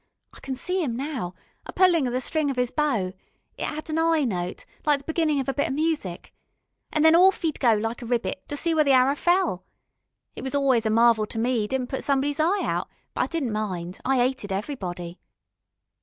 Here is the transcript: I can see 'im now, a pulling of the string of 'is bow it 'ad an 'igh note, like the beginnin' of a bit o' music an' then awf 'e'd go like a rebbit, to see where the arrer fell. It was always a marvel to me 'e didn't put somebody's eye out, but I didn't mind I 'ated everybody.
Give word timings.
I 0.33 0.39
can 0.39 0.55
see 0.55 0.81
'im 0.83 0.95
now, 0.95 1.35
a 1.67 1.71
pulling 1.71 2.07
of 2.07 2.13
the 2.13 2.21
string 2.21 2.49
of 2.49 2.57
'is 2.57 2.71
bow 2.71 3.13
it 3.55 3.61
'ad 3.71 3.87
an 3.87 3.99
'igh 3.99 4.25
note, 4.25 4.65
like 4.83 4.97
the 4.97 5.03
beginnin' 5.03 5.39
of 5.39 5.47
a 5.47 5.53
bit 5.53 5.67
o' 5.67 5.71
music 5.71 6.33
an' 6.91 7.03
then 7.03 7.13
awf 7.13 7.45
'e'd 7.45 7.59
go 7.59 7.75
like 7.75 8.01
a 8.01 8.05
rebbit, 8.07 8.47
to 8.47 8.57
see 8.57 8.73
where 8.73 8.83
the 8.83 8.93
arrer 8.95 9.13
fell. 9.15 9.63
It 10.35 10.41
was 10.41 10.55
always 10.55 10.87
a 10.87 10.89
marvel 10.89 11.27
to 11.27 11.37
me 11.37 11.65
'e 11.65 11.67
didn't 11.67 11.89
put 11.89 12.03
somebody's 12.03 12.39
eye 12.39 12.63
out, 12.63 12.89
but 13.13 13.21
I 13.21 13.27
didn't 13.27 13.51
mind 13.51 13.99
I 14.03 14.23
'ated 14.25 14.51
everybody. 14.51 15.19